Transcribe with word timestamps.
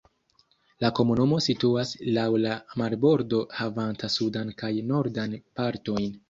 La 0.83 0.89
komunumo 0.99 1.37
situas 1.47 1.91
laŭ 2.17 2.23
la 2.45 2.55
marbordo 2.83 3.43
havanta 3.59 4.11
sudan 4.15 4.51
kaj 4.63 4.73
nordan 4.95 5.39
partojn. 5.61 6.11